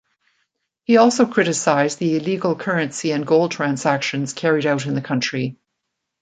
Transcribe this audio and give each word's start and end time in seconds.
He 0.83 0.97
also 0.97 1.27
criticised 1.27 1.99
the 1.99 2.15
illegal 2.17 2.55
currency 2.55 3.11
and 3.11 3.23
gold 3.23 3.51
transactions 3.51 4.33
carried 4.33 4.65
out 4.65 4.87
in 4.87 4.95
the 4.95 5.01
country. 5.01 5.59